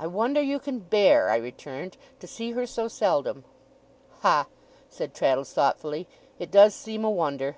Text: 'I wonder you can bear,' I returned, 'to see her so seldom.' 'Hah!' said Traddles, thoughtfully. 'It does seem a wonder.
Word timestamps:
'I 0.00 0.06
wonder 0.06 0.40
you 0.40 0.58
can 0.58 0.78
bear,' 0.78 1.28
I 1.28 1.36
returned, 1.36 1.98
'to 2.18 2.26
see 2.26 2.52
her 2.52 2.64
so 2.64 2.88
seldom.' 2.88 3.44
'Hah!' 4.22 4.46
said 4.88 5.12
Traddles, 5.12 5.52
thoughtfully. 5.52 6.08
'It 6.38 6.50
does 6.50 6.74
seem 6.74 7.04
a 7.04 7.10
wonder. 7.10 7.52